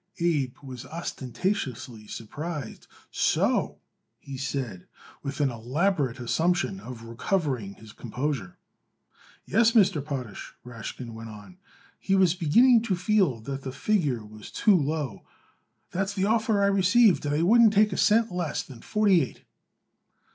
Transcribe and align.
Abe 0.17 0.57
was 0.63 0.83
ostentatiously 0.87 2.07
surprised. 2.07 2.87
"So!" 3.11 3.77
he 4.17 4.35
said, 4.35 4.87
with 5.21 5.39
an 5.41 5.51
elaborate 5.51 6.19
assumption 6.19 6.79
of 6.79 7.03
recovering 7.03 7.75
his 7.75 7.91
composure. 7.93 8.57
"Yes, 9.45 9.73
Mr. 9.73 10.03
Potash," 10.03 10.55
Rashkin 10.65 11.13
went 11.13 11.29
on. 11.29 11.59
He 11.99 12.15
was 12.15 12.33
beginning 12.33 12.81
to 12.81 12.95
feel 12.95 13.41
that 13.41 13.61
the 13.61 13.71
figure 13.71 14.25
was 14.25 14.49
too 14.49 14.75
low. 14.75 15.23
"That's 15.91 16.15
the 16.15 16.25
offer 16.25 16.63
I 16.63 16.65
received 16.65 17.27
and 17.27 17.35
I 17.35 17.43
wouldn't 17.43 17.71
take 17.73 17.93
a 17.93 17.97
cent 17.97 18.31
less 18.31 18.63
than 18.63 18.81
forty 18.81 19.21
eight." 19.21 19.43